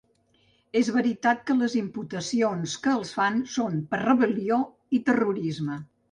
[0.79, 4.57] És veritat que les imputacions que els fan són per rebel·lió
[4.99, 5.77] i terrorisme.